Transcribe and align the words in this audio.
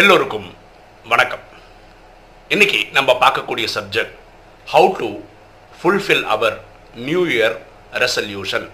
எல்லோருக்கும் 0.00 0.46
வணக்கம். 1.04 1.42
இன்னைக்கு 2.48 2.86
நம்ம 2.92 3.12
பார்க்கக்கூடிய 3.20 3.66
subject 3.74 4.14
how 4.72 4.88
to 5.00 5.08
fulfil 5.76 6.24
our 6.34 6.56
new 6.94 7.26
year 7.26 7.54
resolution 7.92 8.66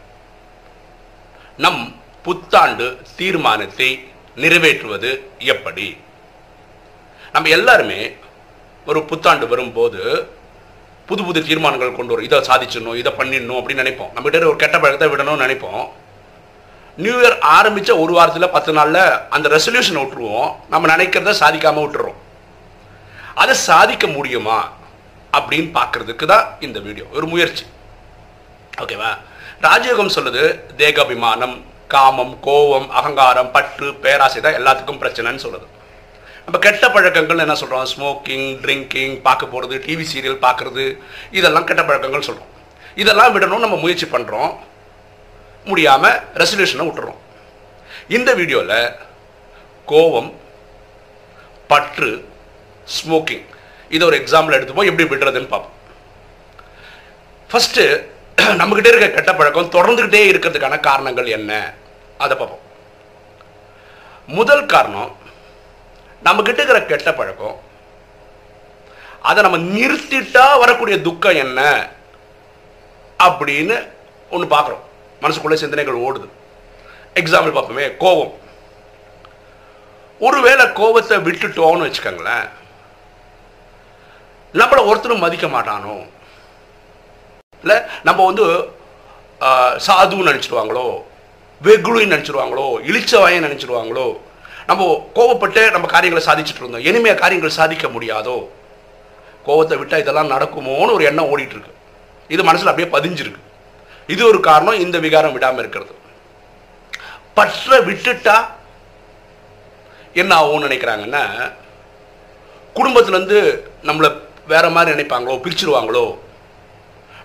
நம் 1.56 1.82
புத்தாண்டு 2.22 2.86
தீர்மானத்தை 3.16 4.08
நிறைவேற்றுவது 4.36 5.10
எப்படி? 5.38 5.96
நம்ம 7.32 7.48
எல்லாருமே 7.48 8.00
ஒரு 8.86 9.02
புத்தாண்டு 9.02 9.48
வரும்போது 9.48 10.32
புது 11.06 11.24
புது 11.24 11.42
தீர்மானங்கள் 11.42 11.96
கொண்டு 11.96 12.14
வரும். 12.14 12.28
இதை 12.30 12.38
சாதிச்சிடணும் 12.38 13.00
இதை 13.02 13.12
பண்ணிடணும் 13.12 13.60
அப்படின்னு 13.60 13.84
நினைப்போம். 13.84 14.12
நம்மகிட்ட 14.14 14.52
ஒரு 14.52 14.56
கெட்ட 14.56 14.78
பழக்கத்தை 14.78 15.08
விடணும்னு 15.08 15.44
நினைப்போம். 15.46 15.84
நியூ 17.04 17.14
இயர் 17.22 17.36
ஆரம்பித்த 17.56 17.90
ஒரு 18.02 18.12
வாரத்தில் 18.16 18.54
பத்து 18.56 18.72
நாளில் 18.78 19.02
அந்த 19.34 19.46
ரெசல்யூஷன் 19.56 20.00
விட்டுருவோம். 20.00 20.50
நம்ம 20.72 20.88
நினைக்கிறத 20.94 21.34
சாதிக்காமல் 21.42 21.84
விட்டுறோம். 21.84 22.18
அதை 23.42 23.54
சாதிக்க 23.68 24.06
முடியுமா 24.16 24.58
அப்படின்னு 25.38 25.70
பார்க்கறதுக்கு 25.78 26.26
தான் 26.32 26.46
இந்த 26.66 26.78
வீடியோ 26.86 27.04
ஒரு 27.16 27.26
முயற்சி. 27.32 27.64
ஓகேவா 28.82 29.10
ராஜயோகம் 29.66 30.14
சொல்லுது 30.16 30.44
தேகாபிமானம் 30.80 31.56
காமம் 31.94 32.34
கோபம் 32.46 32.88
அகங்காரம் 32.98 33.52
பற்று 33.54 33.88
பேராசை 34.04 34.40
தான் 34.46 34.58
எல்லாத்துக்கும் 34.60 35.00
பிரச்சனைன்னு 35.02 35.44
சொல்லுது. 35.44 35.66
நம்ம 36.44 36.58
கெட்ட 36.66 36.84
பழக்கங்கள் 36.94 37.42
என்ன 37.44 37.54
சொல்கிறோம் 37.60 37.88
ஸ்மோக்கிங் 37.92 38.48
ட்ரிங்கிங் 38.62 39.14
பார்க்க 39.26 39.52
போகிறது 39.52 39.74
டிவி 39.86 40.04
சீரியல் 40.12 40.44
பார்க்குறது 40.46 40.84
இதெல்லாம் 41.38 41.66
கெட்ட 41.68 41.82
பழக்கங்கள் 41.88 42.26
சொல்கிறோம் 42.28 42.50
இதெல்லாம் 43.02 43.32
விடணும் 43.34 43.64
நம்ம 43.64 43.76
முயற்சி 43.82 44.06
பண்ணுறோம் 44.14 44.50
முடியாமல் 45.64 46.20
ரெசல்யூஷனை 46.34 46.84
விட்டுறோம். 46.86 47.20
இந்த 48.08 48.34
வீடியோவில் 48.34 48.96
கோபம் 49.86 50.30
பற்று 51.66 52.28
ஸ்மோக்கிங் 52.94 53.44
இதை 53.88 54.08
ஒரு 54.08 54.16
எக்ஸாம்பிள் 54.18 54.56
எடுத்துப்போம். 54.56 54.88
எப்படி 54.90 55.04
விடுறதுன்னு 55.04 55.52
பார்ப்போம். 55.54 55.76
ஃபஸ்ட்டு 57.50 57.84
நம்மக்கிட்டே 58.60 58.90
இருக்க 58.90 59.08
கெட்ட 59.08 59.34
பழக்கம் 59.34 59.72
தொடர்ந்துக்கிட்டே 59.76 60.22
இருக்கிறதுக்கான 60.32 60.80
காரணங்கள் 60.80 61.26
என்ன? 61.26 61.74
அதை 62.18 62.36
பார்ப்போம். 62.36 62.64
முதல் 64.26 64.66
காரணம் 64.66 65.16
நம்மக்கிட்ட 66.24 66.60
இருக்கிற 66.60 66.82
கெட்ட 66.82 67.12
பழக்கம் 67.12 67.68
அதை 69.20 69.42
நம்ம 69.42 69.58
நிறுத்திட்டா 69.58 70.58
வரக்கூடிய 70.58 71.00
துக்கம் 71.00 71.40
என்ன? 71.44 71.88
அப்படின்னு 73.26 73.88
ஒன்று 74.30 74.56
பார்க்குறோம். 74.56 74.84
மனசுக்குள்ளே 75.22 75.58
சிந்தனைகள் 75.62 76.02
ஓடுது. 76.06 76.28
எக்ஸாம்பிள் 77.20 77.56
பார்ப்போமே 77.56 77.86
கோபம். 78.04 78.32
ஒருவேளை 80.26 80.64
கோபத்தை 80.78 81.16
விட்டுட்டோம்னு 81.26 81.86
வச்சுக்கோங்களேன். 81.86 82.48
நம்மளை 84.60 84.82
ஒருத்தரும் 84.90 85.24
மதிக்க 85.24 85.46
மாட்டானோ? 85.56 85.96
இல்லை 87.62 87.76
நம்ம 88.08 88.20
வந்து 88.30 88.46
சாதுன்னு 89.86 90.30
நினச்சிடுவாங்களோ 90.30 90.86
வெகுளின்னு 91.66 92.14
நினச்சிடுவாங்களோ 92.14 92.66
இளிச்சவாயன்னு 92.90 93.48
நினச்சிடுவாங்களோ 93.48 94.06
நம்ம 94.68 94.88
கோவப்பட்டு 95.18 95.62
நம்ம 95.74 95.86
காரியங்களை 95.92 96.22
சாதிச்சுட்டு 96.26 96.62
இருந்தோம். 96.62 96.86
இனிமையாக 96.88 97.20
காரியங்கள் 97.22 97.58
சாதிக்க 97.58 97.86
முடியாதோ? 97.94 98.36
கோவத்தை 99.46 99.76
விட்டால் 99.78 100.02
இதெல்லாம் 100.04 100.32
நடக்குமோன்னு 100.34 100.96
ஒரு 100.96 101.04
எண்ணம் 101.10 101.30
ஓடிட்டு 101.32 101.56
இருக்கு. 101.56 101.72
இது 102.34 102.42
மனசில் 102.48 102.70
அப்படியே 102.72 102.90
பதிஞ்சிருக்கு. 102.96 103.40
இது 104.12 104.22
ஒரு 104.30 104.38
காரணம் 104.48 104.82
இந்த 104.84 104.96
விகாரம் 105.06 105.34
விடாமல் 105.36 105.62
இருக்கிறது. 105.62 105.94
பற்ற 107.38 107.78
விட்டுட்டா 107.88 108.36
என்ன 110.20 110.32
ஆகும்னு 110.40 110.68
நினைக்கிறாங்கன்னா 110.68 111.24
குடும்பத்துலேருந்து 112.76 113.38
நம்மளை 113.88 114.08
வேற 114.52 114.66
மாதிரி 114.74 114.94
நினைப்பாங்களோ 114.94 115.36
பிரிச்சிருவாங்களோ 115.44 116.04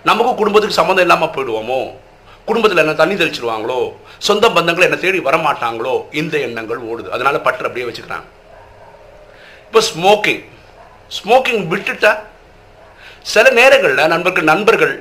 நமக்கும் 0.08 0.40
குடும்பத்துக்கு 0.40 0.80
சம்மந்தம் 0.80 1.06
இல்லாமல் 1.06 1.32
போயிடுவோமோ 1.34 1.80
குடும்பத்தில் 2.48 2.82
என்ன 2.82 2.94
தண்ணி 3.00 3.14
தெளிச்சிருவாங்களோ 3.20 3.78
சொந்த 4.26 4.48
பந்தங்கள் 4.56 4.86
என்ன 4.88 4.98
தேடி 5.04 5.18
வரமாட்டாங்களோ 5.28 5.94
இந்த 6.20 6.34
எண்ணங்கள் 6.46 6.80
ஓடுது. 6.90 7.08
அதனால 7.16 7.36
பற்று 7.46 7.66
அப்படியே 7.68 7.86
வச்சுக்கிறாங்க. 7.88 8.28
இப்போ 9.66 9.80
ஸ்மோக்கிங் 9.90 10.42
ஸ்மோக்கிங் 11.16 11.64
விட்டுட்டா 11.72 12.12
சில 13.32 13.46
நேரங்களில் 13.60 14.12
நண்பர்கள் 14.14 14.50
நண்பர்கள் 14.52 14.94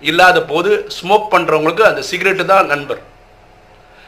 இல்லாத 0.00 0.38
போது 0.52 0.70
ஸ்மோக் 0.98 1.26
பண்ணுறவங்களுக்கு 1.34 1.84
அந்த 1.90 2.02
சிகரெட்டு 2.10 2.44
தான் 2.52 2.70
நண்பர். 2.72 3.00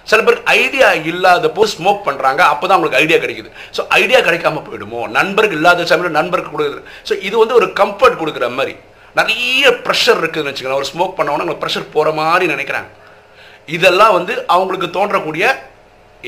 சில 0.06 0.20
பேருக்கு 0.24 0.50
ஐடியா 0.62 0.88
இல்லாத 1.10 1.46
போது 1.56 1.70
ஸ்மோக் 1.76 2.02
பண்ணுறாங்க 2.08 2.42
அப்போ 2.52 2.64
தான் 2.66 2.76
அவங்களுக்கு 2.76 3.00
ஐடியா 3.02 3.18
கிடைக்குது. 3.22 3.50
ஸோ 3.76 3.80
ஐடியா 4.00 4.18
கிடைக்காம 4.26 4.62
போயிடுமோ? 4.66 5.00
நண்பர்கள் 5.18 5.58
இல்லாத 5.60 5.86
சமயம் 5.92 6.18
நண்பருக்கு 6.20 6.52
கொடுக்குறது. 6.54 6.84
ஸோ 7.08 7.14
இது 7.28 7.36
வந்து 7.42 7.56
ஒரு 7.60 7.68
கம்ஃபர்ட் 7.80 8.20
கொடுக்குற 8.22 8.48
மாதிரி. 8.58 8.74
நிறைய 9.18 9.70
ப்ரெஷர் 9.84 10.20
இருக்குதுன்னு 10.22 10.52
வச்சுக்கலாம் 10.52 10.80
ஒரு 10.82 10.90
ஸ்மோக் 10.92 11.16
பண்ணவொன்னே 11.18 11.42
அவங்களுக்கு 11.42 11.64
ப்ரெஷர் 11.64 11.92
போகிற 11.96 12.10
மாதிரி 12.20 12.46
நினைக்கிறாங்க. 12.54 12.90
இதெல்லாம் 13.76 14.16
வந்து 14.18 14.34
அவங்களுக்கு 14.54 14.88
தோன்றக்கூடிய 14.96 15.44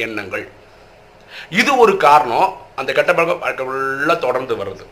எண்ணங்கள். 0.06 0.46
இது 1.60 1.70
ஒரு 1.84 1.92
காரணம். 2.06 2.48
அந்த 2.80 2.90
கெட்ட 2.96 3.12
பழக்கம் 3.18 4.20
தொடர்ந்து 4.26 4.54
வருது. 4.60 4.84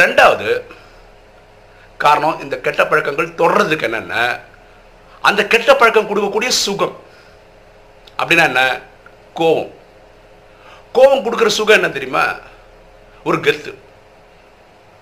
ரெண்டாவது 0.00 0.48
காரணம் 2.04 2.40
இந்த 2.44 2.56
கெட்ட 2.66 2.82
பழக்கங்கள் 2.90 3.36
தொடர்றதுக்கு 3.40 3.86
என்னென்ன 3.88 4.14
அந்த 5.28 5.40
கெட்ட 5.52 5.70
பழக்கம் 5.76 6.08
கொடுக்கக்கூடிய 6.08 6.50
சுகம். 6.64 6.96
அப்படின்னா 8.20 8.44
என்ன? 8.50 8.62
கோவம் 9.40 9.70
கோவம் 10.96 11.24
கொடுக்குற 11.24 11.48
சுகம் 11.58 11.78
என்ன 11.78 11.90
தெரியுமா? 11.96 12.24
ஒரு 13.28 13.38
கெத்து. 13.46 13.72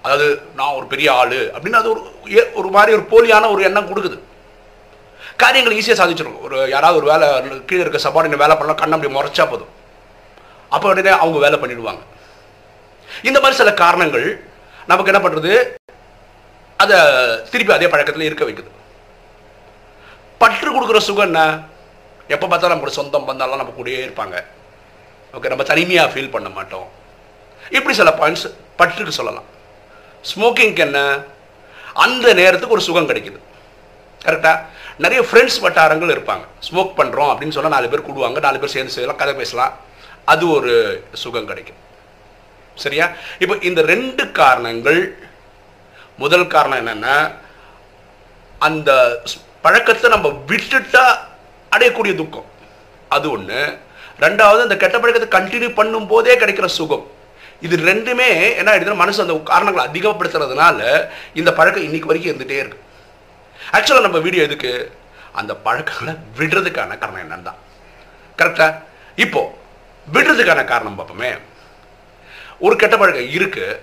அதாவது 0.05 0.27
நான் 0.59 0.77
ஒரு 0.79 0.87
பெரிய 0.93 1.09
ஆளு 1.21 1.39
அப்படின்னு 1.55 1.81
அது 1.81 1.91
ஒரு 1.93 2.03
ஒரு 2.61 2.69
மாதிரி 2.77 2.91
ஒரு 2.97 3.05
போலியான 3.13 3.51
ஒரு 3.55 3.63
எண்ணம் 3.69 3.89
கொடுக்குது. 3.91 4.19
காரியங்களை 5.43 5.77
ஈஸியாக 5.79 5.99
சாதிச்சிடும் 6.01 6.41
ஒரு 6.47 6.57
யாராவது 6.75 6.99
ஒரு 7.01 7.09
வேலை 7.13 7.27
கீழே 7.71 7.83
இருக்க 7.85 8.01
சபார்டின 8.05 8.43
வேலை 8.43 8.55
பண்ணலாம் 8.57 8.81
கண்ணை 8.83 8.97
அப்படி 8.97 9.15
முறைச்சா 9.17 9.45
போதும். 9.53 9.73
அப்போ 10.75 10.87
உடனே 10.93 11.13
அவங்க 11.23 11.39
வேலை 11.47 11.59
பண்ணிடுவாங்க. 11.63 12.03
இந்த 13.29 13.39
மாதிரி 13.41 13.61
சில 13.63 13.73
காரணங்கள் 13.83 14.29
நமக்கு 14.91 15.13
என்ன 15.13 15.21
பண்ணுறது 15.25 15.53
அதை 16.77 16.99
திருப்பி 17.51 17.73
அதே 17.73 17.89
பழக்கத்தில் 17.89 18.27
இருக்க 18.27 18.45
வைக்குது. 18.45 18.71
பற்று 20.39 20.71
கொடுக்குற 20.73 20.99
சுகம் 20.99 21.25
என்ன? 21.25 21.61
எப்போ 22.29 22.47
பார்த்தாலும் 22.47 22.77
நம்ம 22.77 22.93
சொந்தம் 22.93 23.25
வந்தாலும் 23.25 23.57
நம்ம 23.57 23.75
கூடயே 23.79 24.01
இருப்பாங்க. 24.07 24.45
ஓகே 25.35 25.47
நம்ம 25.47 25.63
தனிமையாக 25.63 26.13
ஃபீல் 26.13 26.31
பண்ண 26.31 26.49
மாட்டோம். 26.49 26.89
இப்படி 27.71 27.97
சில 27.97 28.11
பாயிண்ட்ஸ் 28.11 28.55
பற்றுக்கு 28.77 29.13
சொல்லலாம். 29.13 29.45
ஸ்மோக்கிங்க்கு 30.35 30.79
என்ன? 30.79 31.23
அந்த 31.93 32.35
நேரத்துக்கு 32.35 32.75
ஒரு 32.75 32.81
சுகம் 32.81 33.09
கிடைக்குது. 33.09 33.39
கரெக்டாக 34.25 34.61
நிறைய 34.99 35.27
ஃப்ரெண்ட்ஸ் 35.31 35.61
வட்டாரங்கள் 35.61 36.09
இருப்பாங்க. 36.09 36.45
ஸ்மோக் 36.71 36.93
பண்ணுறோம் 36.97 37.31
அப்படின்னு 37.33 37.57
சொன்னால் 37.57 37.71
நாலு 37.71 37.89
பேர் 37.89 38.07
கூடுவாங்க. 38.07 38.41
நாலு 38.41 38.59
பேர் 38.59 38.69
சேர்ந்து 38.69 38.93
செய்யலாம் 38.93 39.19
கதை 39.19 39.35
பேசலாம். 39.35 39.77
அது 40.25 40.51
ஒரு 40.51 41.05
சுகம் 41.13 41.47
கிடைக்கும். 41.47 41.77
சரியா? 42.75 43.11
இப்போ 43.39 43.55
இந்த 43.61 43.83
ரெண்டு 43.83 44.31
காரணங்கள் 44.31 45.26
முதல் 46.19 46.47
காரணம் 46.47 46.81
என்னென்னா 46.81 47.17
அந்த 48.59 48.91
ஸ்- 49.25 49.41
பழக்கத்தை 49.63 50.11
நம்ம 50.11 50.29
விட்டுட்டா 50.47 51.05
அடையக்கூடிய 51.73 52.15
துக்கம். 52.15 52.47
அது 53.11 53.31
ஒன்று 53.31 53.61
ரெண்டாவது 54.21 54.61
அந்த 54.61 54.77
கெட்ட 54.77 54.99
பழக்கத்தை 54.99 55.31
கண்டினியூ 55.33 55.75
பண்ணும் 55.75 56.07
போதே 56.07 56.39
கிடைக்கிற 56.39 56.65
சுகம். 56.71 57.05
இது 57.61 57.77
ரெண்டுமே 57.85 58.29
என்ன 58.57 58.73
ஆகிடுதுன்னா 58.73 58.95
மனசு 58.95 59.23
அந்த 59.23 59.43
காரணங்களை 59.45 59.89
அதிகப்படுத்துறதுனால 59.89 60.81
இந்த 61.35 61.53
பழக்கம் 61.53 61.83
இன்னைக்கு 61.83 62.07
வரைக்கும் 62.07 62.33
இருந்துகிட்டே 62.33 62.59
இருக்கு. 62.59 62.81
ஆக்சுவலாக 63.73 64.01
நம்ம 64.01 64.19
வீடியோ 64.19 64.43
எதுக்கு? 64.43 64.73
அந்த 65.33 65.55
பழக்கங்களை 65.57 66.15
விடுறதுக்கான 66.39 66.99
காரணம் 66.99 67.23
என்னன்னு 67.23 67.43
தான் 67.43 67.61
கரெக்டா 68.39 68.67
இப்போ 69.17 69.43
விடுறதுக்கான 70.07 70.65
காரணம் 70.65 70.99
பார்ப்போமே 70.99 71.31
ஒரு 72.59 72.77
கெட்ட 72.77 72.97
பழக்கம் 72.97 73.31
இருக்குது 73.31 73.81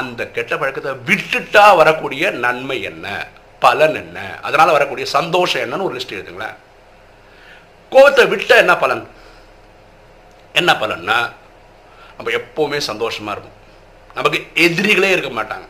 அந்த 0.00 0.22
கெட்ட 0.36 0.52
பழக்கத்தை 0.60 0.92
விட்டுட்டா 1.08 1.64
வரக்கூடிய 1.80 2.30
நன்மை 2.44 2.76
என்ன? 2.90 3.06
பலன் 3.64 3.96
என்ன? 4.02 4.18
அதனால 4.48 4.72
வரக்கூடிய 4.76 5.06
சந்தோஷம் 5.18 5.62
என்னன்னு 5.64 5.86
ஒரு 5.88 5.96
லிஸ்ட் 5.98 6.16
எழுதுங்களேன். 6.16 6.56
கோபத்தை 7.94 8.24
விட்டா 8.32 8.56
என்ன 8.62 8.74
பலன்? 8.84 9.04
என்ன 10.60 10.72
பலன்னா 10.80 11.18
நம்ம 12.16 12.32
எப்போவுமே 12.38 12.78
சந்தோஷமா 12.90 13.32
இருக்கும் 13.34 13.56
நமக்கு 14.18 14.38
எதிரிகளே 14.66 15.10
இருக்க 15.14 15.30
மாட்டாங்க. 15.38 15.66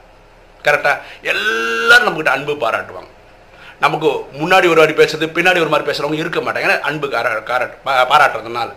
கரெக்டாக 0.66 0.98
எல்லாரும் 1.32 2.06
நம்மக்கிட்ட 2.06 2.36
அன்பு 2.36 2.54
பாராட்டுவாங்க. 2.64 3.10
நமக்கு 3.84 4.08
முன்னாடி 4.40 4.66
ஒரு 4.72 4.80
மாதிரி 4.80 4.94
பேசுறது 5.00 5.28
பின்னாடி 5.36 5.60
ஒரு 5.64 5.72
மாதிரி 5.74 5.86
பேசுறவங்க 5.90 6.22
இருக்க 6.22 6.40
மாட்டாங்க. 6.40 6.64
ஏன்னா 6.66 6.80
அன்பு 6.90 7.06
காரா 7.14 7.30
பாராட்டுறதுனால. 8.12 8.70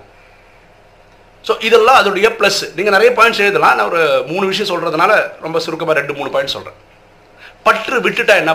ஸோ 1.47 1.53
இதெல்லாம் 1.67 1.99
அதோடைய 1.99 2.27
ப்ளஸ் 2.39 2.61
நீங்கள் 2.77 2.95
நிறைய 2.95 3.09
பாயிண்ட்ஸ் 3.17 3.43
எழுதலாம். 3.43 3.75
நான் 3.77 3.89
ஒரு 3.91 4.01
மூணு 4.31 4.45
விஷயம் 4.51 4.69
சொல்கிறதுனால 4.71 5.11
ரொம்ப 5.45 5.57
சுருக்கமாக 5.65 5.99
ரெண்டு 5.99 6.15
மூணு 6.17 6.29
பாயிண்ட் 6.33 6.55
சொல்கிறேன் 6.55 6.79
பற்று 7.67 7.97
விட்டுட்டா 8.05 8.35
என்ன 8.41 8.53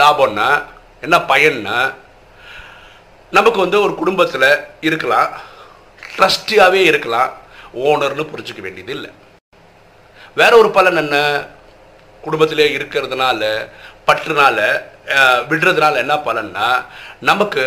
லாபம்னா 0.00 0.48
என்ன 1.06 1.16
பயன்னா 1.32 1.78
நமக்கு 3.36 3.58
வந்து 3.64 3.78
ஒரு 3.86 3.92
குடும்பத்தில் 4.00 4.48
இருக்கலாம். 4.88 5.30
ட்ரஸ்டியாகவே 6.14 6.80
இருக்கலாம். 6.90 7.30
ஓனர்னு 7.88 8.24
புரிஞ்சிக்க 8.30 8.60
வேண்டியது 8.66 8.92
இல்லை. 8.96 9.10
வேற 10.40 10.52
ஒரு 10.62 10.70
பலன் 10.76 11.00
என்ன? 11.02 11.16
குடும்பத்திலே 12.24 12.66
இருக்கிறதுனால 12.76 13.42
பற்றுனால 14.08 14.58
விடுறதுனால 15.50 15.94
என்ன 16.04 16.14
பலன்னா 16.26 16.66
நமக்கு 17.28 17.64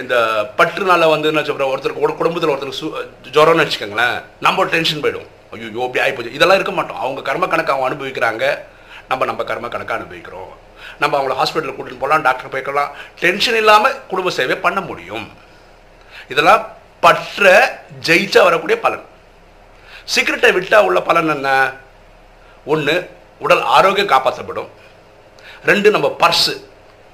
இந்த 0.00 0.14
பற்றுனால 0.58 1.08
வந்து 1.12 1.28
என்ன 1.32 1.42
சொல்கிறோம் 1.48 1.72
ஒருத்தருக்கு 1.72 2.04
ஒரு 2.04 2.14
குடும்பத்தில் 2.20 2.52
ஒருத்தருக்கு 2.52 2.80
சு 2.80 2.88
ஜுரம்னு 3.34 3.64
வச்சுக்கோங்களேன் 3.64 4.16
நம்ம 4.46 4.64
டென்ஷன் 4.72 5.02
போயிடும். 5.04 5.28
ஐயோ 5.52 5.66
இப்படி 5.88 6.12
போச்சு 6.12 6.36
இதெல்லாம் 6.38 6.58
இருக்க 6.58 6.74
மாட்டோம். 6.78 7.00
அவங்க 7.04 7.22
கர்ம 7.28 7.46
கணக்கு 7.46 7.72
அவங்க 7.72 7.86
அனுபவிக்கிறாங்க. 7.88 8.44
நம்ம 9.08 9.24
நம்ம 9.30 9.44
கர்ம 9.50 9.68
கணக்காக 9.68 9.98
அனுபவிக்கிறோம். 10.00 10.52
நம்ம 11.02 11.18
அவங்கள 11.18 11.36
ஹாஸ்பிட்டலுக்கு 11.40 11.78
கூட்டிட்டு 11.78 12.02
போகலாம் 12.04 12.26
டாக்டர் 12.28 12.52
போய்க்கலாம். 12.54 12.90
டென்ஷன் 13.22 13.58
இல்லாமல் 13.62 13.96
குடும்ப 14.10 14.30
சேவை 14.38 14.56
பண்ண 14.66 14.80
முடியும். 14.90 15.26
இதெல்லாம் 16.28 16.62
பற்ற 17.00 17.52
ஜெயிச்சா 18.06 18.42
வரக்கூடிய 18.48 18.76
பலன். 18.84 19.04
சீக்கிரட்டை 20.14 20.52
விட்டால் 20.52 20.86
உள்ள 20.88 21.00
பலன் 21.08 21.34
என்ன? 21.36 21.50
ஒன்று 22.72 22.94
உடல் 23.44 23.62
ஆரோக்கியம் 23.76 24.12
காப்பாற்றப்படும் 24.12 24.70
ரெண்டு 25.70 25.88
நம்ம 25.94 26.08
பர்ஸு 26.22 26.52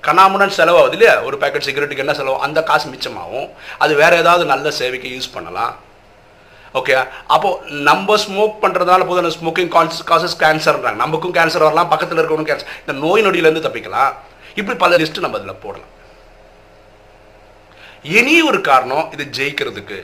கனாமுடன் 0.06 0.56
செலவாகுது 0.58 0.96
இல்லையா? 0.96 1.14
ஒரு 1.28 1.36
பேக்கெட் 1.40 1.66
சிகரெட்டுக்கு 1.68 2.04
என்ன 2.04 2.14
செலவு 2.18 2.42
அந்த 2.46 2.58
காசு 2.62 2.86
மிச்சமாகும். 2.92 3.48
அது 3.78 3.92
வேறு 4.02 4.16
ஏதாவது 4.22 4.44
நல்ல 4.52 4.70
சேவைக்கு 4.80 5.08
யூஸ் 5.14 5.34
பண்ணலாம். 5.36 5.74
ஓகே 6.78 6.94
அப்போது 7.34 7.80
நம்ம 7.88 8.16
ஸ்மோக் 8.24 8.60
பண்ணுறதுனால 8.62 9.06
போதும். 9.06 9.34
ஸ்மோக்கிங் 9.38 9.72
கான்ஸ் 9.76 10.02
காசஸ் 10.10 10.36
கேன்சர்ன்றாங்க 10.42 11.00
நமக்கும் 11.04 11.34
கேன்சர் 11.38 11.66
வரலாம். 11.66 11.90
பக்கத்தில் 11.92 12.20
இருக்கவனும் 12.20 12.50
கேன்சர் 12.50 12.70
இந்த 12.82 12.94
நோய் 13.04 13.24
நொடியிலேருந்து 13.26 13.64
தப்பிக்கலாம். 13.66 14.12
இப்படி 14.60 14.76
பல 14.84 14.96
லிஸ்ட்டு 15.00 15.24
நம்ம 15.24 15.38
அதில் 15.38 15.62
போடலாம். 15.64 15.90
இனி 18.02 18.42
ஒரு 18.50 18.60
காரணம் 18.60 19.08
இது 19.14 19.24
ஜெயிக்கிறதுக்கு. 19.38 19.98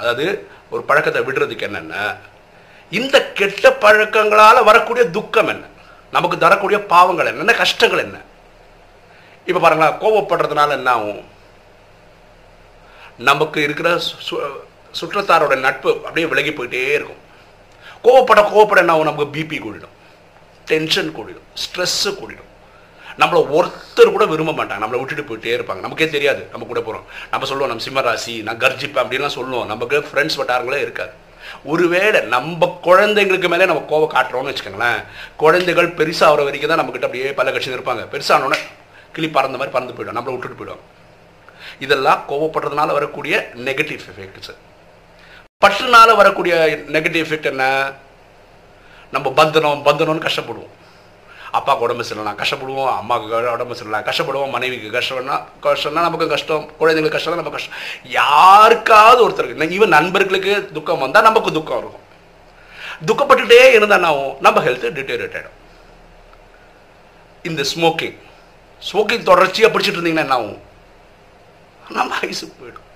அதாவது 0.00 0.48
ஒரு 0.70 0.82
பழக்கத்தை 0.88 1.20
விடுறதுக்கு 1.22 1.66
என்னென்ன? 1.68 2.16
இந்த 2.98 3.16
கெட்ட 3.38 3.70
பழக்கங்களால் 3.84 4.66
வரக்கூடிய 4.70 5.04
துக்கம் 5.16 5.48
என்ன? 5.48 5.64
நமக்கு 6.16 6.38
தரக்கூடிய 6.38 6.78
பாவங்கள் 6.92 7.26
என்ன? 7.26 7.40
என்ன 7.40 7.54
கஷ்டங்கள் 7.62 8.04
என்ன? 8.06 8.18
இப்போ 9.48 9.60
பாருங்களேன் 9.60 9.94
கோபப்படுறதுனால 9.94 10.70
என்ன 10.70 10.90
ஆகும் 10.90 11.24
நமக்கு 13.18 13.62
இருக்கிற 13.62 13.94
சு- 13.94 14.30
சு- 14.30 14.60
சுற்றத்தாரோட 15.00 15.56
நட்பு 15.56 15.92
அப்படியே 15.96 16.26
விலகி 16.26 16.50
போயிட்டே 16.50 16.92
இருக்கும். 16.92 17.16
கோவப்பட 18.04 18.40
கோவப்பட 18.40 18.76
என்ன 18.76 18.92
ஆகும் 18.92 19.04
நமக்கு 19.04 19.40
பிபி 19.40 19.58
கூடிடும். 19.58 19.88
டென்ஷன் 20.64 21.14
கூடிடும். 21.16 21.40
ஸ்ட்ரெஸ்ஸு 21.54 22.08
கூடிடும். 22.08 22.46
நம்மளை 23.18 23.46
ஒருத்தர் 23.46 24.12
கூட 24.12 24.26
விரும்ப 24.26 24.64
மாட்டாங்க. 24.64 24.78
நம்மளை 24.78 25.04
விட்டுட்டு 25.04 25.36
போயிட்டே 25.36 25.60
இருப்பாங்க. 25.60 25.80
நமக்கே 25.80 26.08
தெரியாது. 26.08 26.46
நம்ம 26.50 26.66
கூட 26.66 26.80
போகிறோம் 26.80 27.06
நம்ம 27.30 27.46
சொல்லுவோம் 27.46 27.76
நம்ம 27.76 28.00
சிம்மராசி 28.00 28.42
நான் 28.42 28.58
கர்ஜிப்பேன் 28.58 29.08
அப்படின்லாம் 29.08 29.26
சொல்லுவோம். 29.26 29.66
நமக்கு 29.66 29.98
ஃப்ரெண்ட்ஸ் 29.98 30.36
வட்டாரங்களே 30.36 30.76
இருக்காது. 30.76 31.10
ஒருவேளை 31.64 32.20
நம்ம 32.20 32.80
குழந்தைங்களுக்கு 32.84 33.48
மேலே 33.48 33.66
நம்ம 33.66 33.84
கோவம் 33.88 34.16
காட்டுறோம்னு 34.16 34.54
வச்சுக்கோங்களேன் 34.54 35.04
குழந்தைகள் 35.36 35.94
பெருசாகிற 35.94 36.44
வரைக்கும் 36.44 36.70
தான் 36.70 36.80
நம்மக்கிட்ட 36.80 36.94
அப்படியே 36.94 37.32
பல 37.32 37.52
கட்சி 37.52 37.70
இருப்பாங்க. 37.70 38.06
பெருசானோடனே 38.12 38.56
கிளி 39.12 39.28
பறந்த 39.28 39.56
மாதிரி 39.56 39.74
பறந்து 39.76 39.96
போயிடும். 39.96 40.16
நம்மளை 40.18 40.38
விட்டுட்டு 40.38 40.60
போயிடும் 40.60 40.84
இதெல்லாம் 41.78 42.24
கோவப்படுறதுனால 42.28 42.92
வரக்கூடிய 42.98 43.50
நெகட்டிவ் 43.54 44.00
எஃபெக்ட்ஸ் 44.10 44.54
பற்றுனால 45.64 46.16
வரக்கூடிய 46.16 46.54
நெகட்டிவ் 46.94 47.22
எஃபெக்ட் 47.24 47.50
என்ன? 47.52 47.64
நம்ம 49.12 49.32
பந்தனம் 49.36 49.86
பந்தனம்னு 49.86 50.26
கஷ்டப்படுவோம். 50.26 50.74
அப்பாவுக்கு 51.50 51.86
உடம்பு 51.86 52.04
சரியில்லாம் 52.08 52.42
கஷ்டப்படுவோம் 52.42 52.96
அம்மாவுக்கு 52.96 53.52
உடம்பு 53.52 53.74
சரியில்லாம் 53.74 54.06
கஷ்டப்படுவோம் 54.08 54.50
மனைவிக்கு 54.50 54.88
கஷ்டம்னா 54.98 55.36
கஷ்டம்னா 55.62 56.00
நமக்கு 56.06 56.28
கஷ்டம் 56.28 56.70
குழந்தைங்களுக்கு 56.80 57.16
கஷ்டம் 57.16 57.34
நம்ம 57.34 57.50
கஷ்டம். 57.50 57.76
யாருக்காவது 58.04 59.20
ஒருத்தருக்கு 59.28 59.68
ஈவன் 59.76 59.94
நண்பர்களுக்கு 59.96 60.70
துக்கம் 60.72 60.98
வந்தால் 60.98 61.22
நமக்கு 61.22 61.52
துக்கம் 61.52 61.78
இருக்கும். 61.78 62.06
துக்கப்பட்டுட்டே 63.08 63.60
இருந்தால் 63.70 64.02
ஆகும்? 64.02 64.36
நம்ம 64.40 64.60
ஹெல்த் 64.60 64.96
டிட்டேரியேட் 64.98 65.36
ஆகிடும் 65.38 65.56
இந்த 67.42 67.64
ஸ்மோக்கிங் 67.74 68.16
ஸ்மோக்கிங் 68.80 69.22
தொடர்ச்சியாக 69.22 69.78
பிடிச்சிட்டு 69.78 69.98
இருந்தீங்கன்னா 69.98 70.24
என்ன 70.24 70.34
ஆகும்? 70.34 70.62
நம்ம 71.88 72.16
ஐஸு 72.16 72.52
போயிடும். 72.60 72.86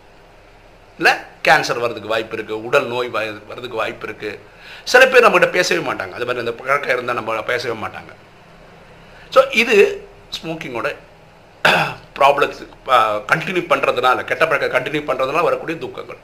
இல்லை? 0.96 1.12
கேன்சர் 1.44 1.78
வர்றதுக்கு 1.78 2.08
வாய்ப்பு 2.08 2.36
இருக்குது 2.36 2.60
உடல் 2.68 2.86
நோய் 2.86 3.06
வ- 3.06 3.46
வர்றதுக்கு 3.46 3.76
வாய்ப்பு 3.76 4.06
இருக்குது 4.06 4.38
சில 4.84 5.06
பேர் 5.06 5.28
நம்மகிட்ட 5.28 5.50
பேசவே 5.50 5.80
மாட்டாங்க. 5.80 6.12
அது 6.12 6.26
மாதிரி 6.26 6.38
இந்த 6.38 6.52
பழக்கம் 6.52 6.90
இருந்தால் 6.90 7.14
நம்ம 7.14 7.42
பேசவே 7.42 7.86
மாட்டாங்க. 7.86 8.12
ஸோ 9.30 9.54
இது 9.54 10.08
ஸ்மோக்கிங்கோட 10.42 10.96
ப்ராப்ளம்ஸ் 12.18 12.66
கண்டினியூ 13.32 13.64
பண்ணுறதுனால 13.72 14.24
கெட்ட 14.24 14.46
பழக்கம் 14.46 14.82
கண்டினியூ 14.82 15.08
பண்ணுறதுனால 15.08 15.42
வரக்கூடிய 15.42 15.78
துக்கங்கள். 15.78 16.16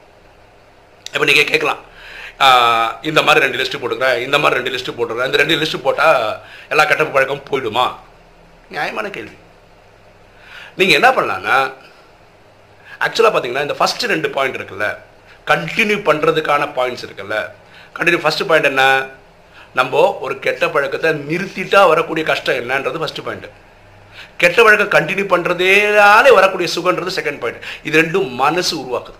இப்போ 1.13 1.25
நீங்கள் 1.25 1.45
கேட்கலாம். 1.45 1.87
இந்த 3.01 3.21
மாதிரி 3.21 3.47
ரெண்டு 3.47 3.63
லிஸ்ட்டு 3.63 3.81
போட்டுக்கிறேன் 3.81 4.17
இந்த 4.17 4.37
மாதிரி 4.39 4.61
ரெண்டு 4.61 4.77
லிஸ்ட்டு 4.77 4.95
போட்டுக்கிறேன். 4.95 5.25
இந்த 5.25 5.37
ரெண்டு 5.37 5.55
லிஸ்ட்டு 5.55 5.81
போட்டால் 5.81 6.39
எல்லா 6.69 6.83
கெட்ட 6.83 7.05
பழக்கமும் 7.05 7.45
போயிடுமா? 7.49 7.95
நியாயமான 8.69 9.09
கேள்வி. 9.09 9.37
நீங்கள் 10.79 10.97
என்ன 10.99 11.09
பண்ணலான்னா 11.17 11.57
ஆக்சுவலாக 13.05 13.31
பார்த்தீங்கன்னா 13.33 13.65
இந்த 13.67 13.75
ஃபஸ்ட்டு 13.79 14.11
ரெண்டு 14.13 14.29
பாயிண்ட் 14.35 14.57
இருக்குல்ல 14.59 14.87
கண்டினியூ 15.51 15.97
பண்ணுறதுக்கான 16.09 16.63
பாயிண்ட்ஸ் 16.77 17.05
இருக்குல்ல 17.07 17.37
கண்டினியூ 17.97 18.21
ஃபஸ்ட்டு 18.23 18.47
பாயிண்ட் 18.49 18.69
என்ன? 18.71 18.83
நம்ம 19.79 20.01
ஒரு 20.25 20.35
கெட்ட 20.45 20.63
பழக்கத்தை 20.75 21.09
நிறுத்திட்டா 21.29 21.81
வரக்கூடிய 21.91 22.23
கஷ்டம் 22.29 22.59
என்னன்றது 22.61 23.01
ஃபஸ்ட்டு 23.01 23.25
பாயிண்ட் 23.27 23.47
கெட்ட 24.41 24.57
பழக்கம் 24.65 24.93
கண்டினியூ 24.95 25.25
பண்ணுறதேனாலே 25.33 26.31
வரக்கூடிய 26.37 26.67
சுகன்றது 26.75 27.11
செகண்ட் 27.17 27.41
பாயிண்ட் 27.41 27.65
இது 27.87 27.95
ரெண்டும் 28.01 28.29
மனசு 28.43 28.73
உருவாக்குது. 28.83 29.19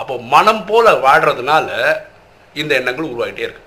அப்போ 0.00 0.14
மனம் 0.34 0.62
போல 0.70 0.92
வாடுறதுனால 1.04 1.68
இந்த 2.60 2.72
எண்ணங்கள் 2.80 3.10
உருவாகிட்டே 3.12 3.44
இருக்கு. 3.46 3.64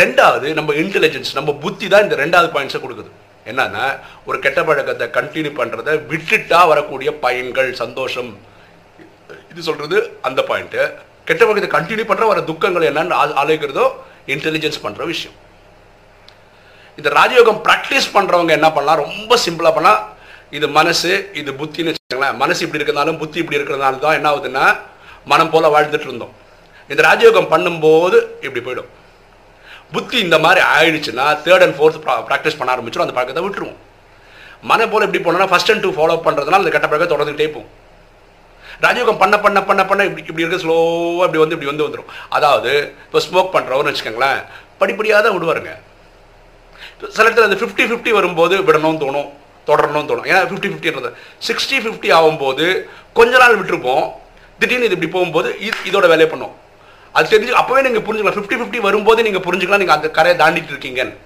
ரெண்டாவது 0.00 0.48
நம்ம 0.58 0.74
இன்டெலிஜென்ஸ் 0.82 1.32
நம்ம 1.38 1.50
புத்தி 1.64 1.86
தான் 1.92 2.04
இந்த 2.06 2.16
ரெண்டாவது 2.24 2.50
பாயிண்ட்ஸை 2.54 2.80
கொடுக்குது. 2.84 3.10
என்னன்னா 3.48 3.98
ஒரு 4.26 4.38
கெட்ட 4.38 4.64
பழக்கத்தை 4.64 5.06
கண்டினியூ 5.06 5.46
பண்ணுறதை 5.46 6.00
விட்டுட்டா 6.08 6.66
வரக்கூடிய 6.66 7.14
பயன்கள் 7.14 7.74
சந்தோஷம். 7.74 8.38
இது 9.50 9.62
சொல்கிறது 9.62 10.18
அந்த 10.22 10.44
பாயிண்ட்டு 10.48 10.92
கெட்ட 11.24 11.46
பழக்கத்தை 11.46 11.70
கண்டினியூ 11.80 12.00
பண்ணுற 12.00 12.26
வர 12.26 12.40
துக்கங்கள் 12.40 12.92
என்னன்னு 12.92 13.10
ஆ- 13.10 13.44
ஆலோசிக்கிறதோ 13.44 13.90
இன்டெலிஜென்ஸ் 14.26 14.80
பண்ணுற 14.82 15.04
விஷயம். 15.04 15.36
இந்த 16.96 17.10
ராஜயோகம் 17.10 17.60
ப்ராக்டிஸ் 17.68 18.10
பண்ணுறவங்க 18.14 18.50
என்ன 18.50 18.72
பண்ணலாம்? 18.72 19.04
ரொம்ப 19.04 19.38
சிம்பிளாக 19.46 19.74
பண்ணலாம். 19.74 20.16
இது 20.50 20.68
மனசு 20.68 21.30
இது 21.34 21.52
புத்தின்னு 21.52 21.94
வச்சுக்கோங்களேன். 21.94 22.36
மனசு 22.36 22.64
இப்படி 22.66 22.84
இருக்கிறதாலும் 22.84 23.18
புத்தி 23.18 23.38
இப்படி 23.38 23.62
இருக்கிறதுனால 23.62 23.98
தான் 23.98 24.14
என்ன 24.14 24.30
ஆகுதுன்னா 24.30 24.78
மனம் 25.24 25.50
போல் 25.50 25.64
வாழ்ந்துட்டு 25.64 26.00
இருந்தோம். 26.00 26.32
இந்த 26.88 27.02
ராஜயோகம் 27.02 27.52
பண்ணும்போது 27.52 28.44
இப்படி 28.44 28.80
போயிடும். 28.80 28.97
புத்தி 29.94 30.16
இந்த 30.26 30.36
மாதிரி 30.44 30.60
ஆயிடுச்சுன்னா 30.76 31.26
தேர்ட் 31.44 31.64
அண்ட் 31.66 31.76
ஃபோர்த் 31.76 31.98
ப்ராக்டிஸ் 32.28 32.58
பண்ண 32.60 32.72
ஆரம்பிச்சிடும் 32.74 33.06
அந்த 33.06 33.14
பழக்கத்தை 33.18 33.42
விட்டுருவோம். 33.44 33.78
மனம் 34.70 34.90
போல் 34.92 35.04
எப்படி 35.06 35.20
போனோம்னா 35.24 35.50
ஃபஸ்ட் 35.52 35.70
அண்ட் 35.72 35.84
டூ 35.86 35.90
ஃபாலோ 35.96 36.16
பண்ணுறதுனால 36.26 36.62
அந்த 36.62 36.72
கெட்ட 36.74 36.86
பழக்கம் 36.92 37.12
தொடர்ந்துகிட்டே 37.12 37.48
போகும். 37.56 37.72
ராஜயோகம் 38.84 39.20
பண்ண 39.22 39.36
பண்ண 39.44 39.58
பண்ண 39.68 39.82
பண்ண 39.90 40.02
இப்படி 40.08 40.22
இப்படி 40.30 40.44
இருக்க 40.44 40.58
ஸ்லோவாக 40.64 41.26
இப்படி 41.28 41.40
வந்து 41.42 41.56
இப்படி 41.56 41.70
வந்து 41.70 41.86
வந்துடும் 41.86 42.10
அதாவது 42.36 42.72
இப்போ 43.06 43.20
ஸ்மோக் 43.26 43.54
பண்ணுறவர்னு 43.56 43.90
வச்சுக்கோங்களேன் 43.92 44.40
படிப்படியாக 44.80 45.22
தான் 45.26 45.36
விடுவாருங்க. 45.36 45.72
சில 47.16 47.26
இடத்துல 47.26 47.48
அந்த 47.48 47.58
ஃபிஃப்டி 47.60 47.84
ஃபிஃப்டி 47.90 48.12
வரும்போது 48.18 48.54
விடணும்னு 48.68 49.02
தோணும் 49.04 49.28
தொடரணும்னு 49.68 50.10
தோணும். 50.10 50.28
ஏன்னா 50.30 50.40
ஃபிஃப்டி 50.50 50.68
ஃபிஃப்டின்றது 50.72 51.10
சிக்ஸ்டி 51.48 51.78
ஃபிஃப்டி 51.84 52.10
ஆகும்போது 52.18 52.66
கொஞ்ச 53.18 53.32
நாள் 53.42 53.58
விட்டுருப்போம். 53.60 54.06
திடீர்னு 54.60 54.88
இது 54.88 54.96
இப்படி 54.98 55.12
போகும்போது 55.16 55.48
இது 55.66 55.76
இதோட 55.90 56.06
வேலையை 56.12 56.28
பண்ணும் 56.34 56.54
அது 57.12 57.40
தெரிஞ்சு 57.40 57.58
அப்போவே 57.58 57.90
நீங்கள் 57.90 58.02
புரிஞ்சுக்கலாம். 58.02 58.36
ஃபிஃப்டி 58.36 58.62
ஃபிஃப்டி 58.62 58.80
வரும்போது 58.80 59.22
நீங்கள் 59.22 59.40
புரிஞ்சுக்கலாம் 59.40 59.76
நீங்கள் 59.76 59.94
அந்த 59.94 60.10
கரையை 60.10 60.48
தாண்டிட்டு 60.48 60.72
இருக்கீங்கன்னு. 60.72 61.16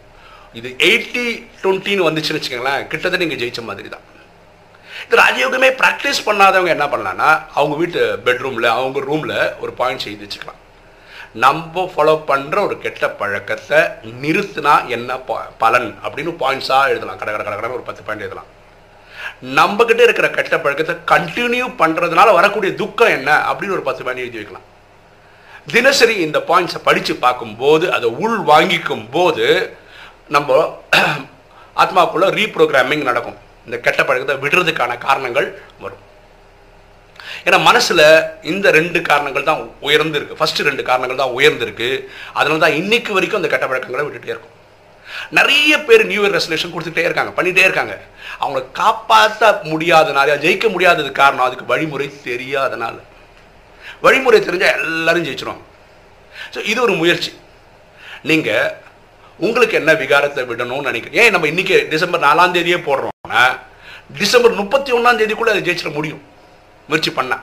இது 0.52 0.74
எயிட்டி 0.78 1.48
டுவெண்ட்டின்னு 1.62 2.06
வந்துச்சுன்னு 2.08 2.42
வச்சுக்கோங்களேன் 2.42 2.86
கிட்டத்தட்ட 2.86 3.16
நீங்கள் 3.16 3.48
ஜெயிச்ச 3.48 3.62
மாதிரி 3.62 3.88
தான் 3.88 4.00
இந்த 5.04 5.22
ராஜயோகமே 5.22 5.60
ப்ராக்டிஸ் 5.60 6.28
பண்ணாதவங்க 6.28 6.68
என்ன 6.68 6.86
பண்ணலான்னா 6.86 7.42
அவங்க 7.54 7.76
வீட்டு 7.76 8.20
பெட்ரூமில் 8.24 8.66
அவங்க 8.66 9.00
ரூமில் 9.00 9.52
ஒரு 9.60 9.72
பாயிண்ட் 9.72 10.00
செய்து 10.00 10.26
வச்சுக்கலாம். 10.26 10.60
நம்ம 11.32 11.92
ஃபாலோ 11.96 12.22
பண்ணுற 12.26 12.66
ஒரு 12.66 12.78
கெட்ட 12.78 13.10
பழக்கத்தை 13.10 13.78
நிறுத்தினா 14.22 14.86
என்ன 14.86 15.16
ப- 15.16 15.46
பலன்? 15.58 15.98
அப்படின்னு 16.04 16.34
பாயிண்ட்ஸாக 16.38 16.88
எழுதலாம். 16.88 17.18
கடை 17.18 17.36
கடை 17.36 17.54
கடை 17.54 17.70
ஒரு 17.70 17.80
பத்து 17.80 18.02
பாயிண்ட் 18.02 18.24
எழுதலாம். 18.24 18.46
நம்ம 19.40 19.84
இருக்கிற 19.88 20.30
கெட்ட 20.30 20.58
பழக்கத்தை 20.58 21.18
கண்டினியூ 21.18 21.64
பண்ணுறதுனால 21.78 22.32
வரக்கூடிய 22.32 22.74
துக்கம் 22.74 23.08
என்ன? 23.08 23.36
அப்படின்னு 23.36 23.70
ஒரு 23.70 23.82
பத்து 23.82 24.04
பாயிண்ட் 24.04 24.22
எழுதி 24.22 24.36
வைக்கலாம். 24.36 24.71
தினசரி 25.66 26.14
இந்த 26.26 26.38
பாயிண்ட்ஸை 26.48 26.80
படித்து 26.86 27.14
பார்க்கும்போது 27.24 27.84
அதை 27.96 28.08
உள் 28.24 28.38
வாங்கிக்கும் 28.50 29.04
போது 29.10 29.46
நம்ம 30.36 30.78
ஆத்மாக்குள்ள 31.82 32.26
ரீப்ரோக்ராமிங் 32.38 33.04
நடக்கும். 33.08 33.36
இந்த 33.66 33.76
கெட்ட 33.84 34.00
பழக்கத்தை 34.04 34.36
விடுறதுக்கான 34.44 34.96
காரணங்கள் 35.04 35.46
வரும். 35.84 36.02
ஏன்னா 37.46 37.58
மனசில் 37.68 38.02
இந்த 38.52 38.66
ரெண்டு 38.70 38.98
காரணங்கள் 39.10 39.48
தான் 39.50 39.62
உயர்ந்திருக்கு. 39.88 40.38
ஃபஸ்ட்டு 40.40 40.66
ரெண்டு 40.68 40.82
காரணங்கள் 40.88 41.22
தான் 41.22 41.36
உயர்ந்திருக்கு. 41.38 41.90
அதனால 42.38 42.60
தான் 42.64 42.78
இன்னைக்கு 42.80 43.12
வரைக்கும் 43.16 43.40
அந்த 43.40 43.50
கெட்ட 43.52 43.66
பழக்கங்களை 43.66 44.04
விட்டுட்டே 44.06 44.34
இருக்கும். 44.34 44.56
நிறைய 45.38 45.72
பேர் 45.86 46.04
நியூ 46.10 46.20
இயர் 46.24 46.36
ரெசல்யூஷன் 46.38 46.74
கொடுத்துட்டே 46.74 47.06
இருக்காங்க 47.08 47.32
பண்ணிட்டே 47.38 47.64
இருக்காங்க. 47.68 47.94
அவங்கள 48.42 48.62
காப்பாற்ற 48.80 49.50
முடியாதனால 49.72 50.36
ஜெயிக்க 50.44 50.68
முடியாதது 50.74 51.12
காரணம் 51.22 51.46
அதுக்கு 51.46 51.72
வழிமுறை 51.72 52.08
தெரியாதனால. 52.30 52.96
வழிமுறை 54.04 54.40
தெரிஞ்சால் 54.48 54.76
எல்லாரும் 54.76 55.26
ஜெயிச்சிடும் 55.28 55.62
ஸோ 56.54 56.60
இது 56.70 56.78
ஒரு 56.86 56.94
முயற்சி. 57.00 57.30
நீங்கள் 58.30 58.70
உங்களுக்கு 59.46 59.74
என்ன 59.78 59.92
விகாரத்தை 60.00 60.42
விடணும்னு 60.50 60.88
நினைக்கிறேன் 60.90 61.18
ஏன் 61.20 61.32
நம்ம 61.34 61.46
இன்றைக்கி 61.52 61.76
டிசம்பர் 61.92 62.24
நாலாம் 62.26 62.54
தேதியே 62.56 62.78
போடுறோம்னா 62.88 63.44
டிசம்பர் 64.20 64.58
முப்பத்தி 64.60 64.90
ஒன்றாம் 64.96 65.18
தேதிக்குள்ளே 65.20 65.52
அதை 65.54 65.62
ஜெயிச்சிட 65.68 65.90
முடியும். 65.98 66.22
முயற்சி 66.88 67.10
பண்ண. 67.18 67.34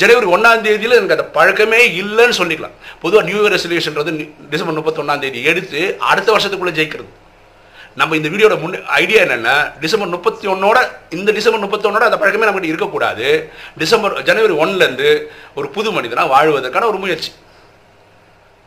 ஜனவரி 0.00 0.26
ஒன்றாம் 0.34 0.64
தேதியில் 0.66 0.96
எனக்கு 0.98 1.16
அந்த 1.16 1.26
பழக்கமே 1.36 1.80
இல்லைன்னு 2.02 2.36
சொல்லிக்கலாம். 2.40 2.76
பொதுவாக 3.02 3.24
நியூ 3.28 3.38
இயர் 3.40 3.54
ரெசல்யூஷன்றது 3.56 4.12
டிசம்பர் 4.52 4.78
முப்பத்தொன்னாம் 4.78 5.22
தேதி 5.24 5.40
எடுத்து 5.52 5.80
அடுத்த 6.10 6.28
வருஷத்துக்குள்ளே 6.34 6.74
ஜெயிக்கிறது. 6.78 7.10
நம்ம 7.98 8.16
இந்த 8.16 8.28
வீடியோட 8.28 8.60
முன் 8.60 8.84
ஐடியா 8.84 9.22
என்னென்னா 9.22 9.54
டிசம்பர் 9.80 10.08
முப்பத்தி 10.08 10.46
ஒன்னோட 10.46 10.78
இந்த 11.10 11.32
டிசம்பர் 11.32 11.62
முப்பத்தொன்னோட 11.64 12.04
அந்த 12.08 12.18
பழக்கமே 12.18 12.46
நம்மகிட்ட 12.48 12.72
இருக்கக்கூடாது. 12.72 13.28
டிசம்பர் 13.78 14.22
ஜனவரி 14.22 14.54
ஒன்லேருந்து 14.62 15.26
ஒரு 15.54 15.68
புது 15.68 15.92
மனிதனாக 15.92 16.28
வாழ்வதற்கான 16.34 16.86
ஒரு 16.86 16.98
முயற்சி. 16.98 17.30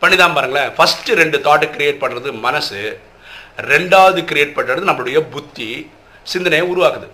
பண்ணிதான் 0.01 0.33
பாருங்களேன். 0.33 0.71
ஃபஸ்ட்டு 0.77 1.19
ரெண்டு 1.21 1.37
தாட்டை 1.37 1.67
கிரியேட் 1.75 2.01
பண்ணுறது 2.03 2.31
மனசு. 2.47 3.01
ரெண்டாவது 3.57 4.21
கிரியேட் 4.31 4.55
பண்ணுறது 4.57 4.89
நம்மளுடைய 4.89 5.19
புத்தி. 5.35 5.91
சிந்தனையை 6.23 6.65
உருவாக்குது. 6.73 7.07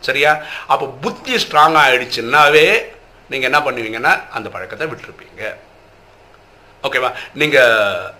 சரியா? 0.00 0.38
அப்போ 0.66 0.86
புத்தி 1.00 1.34
ஸ்ட்ராங் 1.34 1.78
ஆகிடுச்சுன்னாவே 1.82 2.66
நீங்கள் 3.30 3.50
என்ன 3.52 3.60
பண்ணுவீங்கன்னா 3.66 4.12
அந்த 4.30 4.48
பழக்கத்தை 4.48 4.88
விட்டுருப்பீங்க. 4.88 5.54
ஓகேவா 6.82 7.12
நீங்கள் 7.32 8.12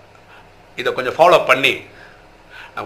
இதை 0.76 0.93
கொஞ்சம் 0.93 1.19
ஃபாலோ 1.19 1.47
பண்ணி 1.47 1.75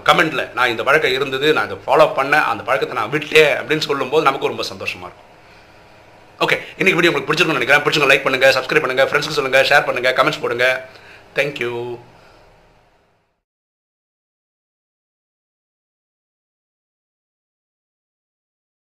கமெண்ட்டில் 0.08 0.44
நான் 0.56 0.70
இந்த 0.72 0.82
பழக்கம் 0.88 1.16
இருந்தது 1.18 1.46
நான் 1.56 1.66
இதை 1.68 1.78
ஃபாலோ 1.86 2.06
பண்ணேன் 2.18 2.44
அந்த 2.50 2.62
பழக்கத்தை 2.68 2.96
நான் 3.00 3.12
விட்டேன் 3.14 3.54
அப்படின்னு 3.60 3.86
சொல்லும்போது 3.88 4.26
நமக்கு 4.28 4.50
ரொம்ப 4.52 4.64
சந்தோஷமாக 4.72 5.08
இருக்கும். 5.08 5.28
ஓகே 6.44 6.56
இன்னைக்கு 6.80 6.98
வீடியோ 6.98 7.10
உங்களுக்கு 7.12 7.30
பிடிச்சிருக்கும்னு 7.30 7.60
நினைக்கிறேன். 7.60 7.84
பிடிச்சிங்க 7.86 8.10
லைக் 8.12 8.26
பண்ணுங்கள் 8.26 8.54
சப்ஸ்கிரைப் 8.56 8.84
பண்ணுங்கள் 8.84 9.08
ஃப்ரெண்ட்ஸ்க்கு 9.10 9.38
சொல்லுங்கள் 9.38 9.66
ஷேர் 9.70 9.86
பண்ணுங்கள் 9.88 10.14
கமெண்ட்ஸ் 10.18 10.42
போடுங்க. 10.44 10.66
தேங்க்யூ 11.38 11.72